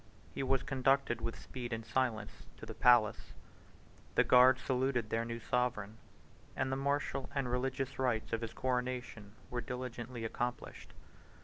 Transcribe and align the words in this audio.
He 0.33 0.41
was 0.41 0.63
conducted 0.63 1.21
with 1.21 1.39
speed 1.39 1.71
and 1.71 1.85
silence 1.85 2.47
to 2.57 2.65
the 2.65 2.73
palace; 2.73 3.33
the 4.15 4.23
guards 4.23 4.63
saluted 4.63 5.11
their 5.11 5.23
new 5.25 5.39
sovereign; 5.39 5.97
and 6.55 6.71
the 6.71 6.75
martial 6.75 7.29
and 7.35 7.47
religious 7.51 7.99
rites 7.99 8.33
of 8.33 8.41
his 8.41 8.53
coronation 8.53 9.33
were 9.51 9.61
diligently 9.61 10.25
accomplished. 10.25 10.93